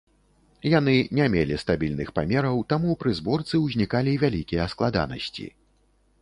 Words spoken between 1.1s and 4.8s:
не мелі стабільных памераў, таму пры зборцы ўзнікалі вялікія